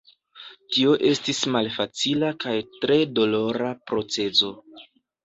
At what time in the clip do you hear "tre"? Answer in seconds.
2.87-2.97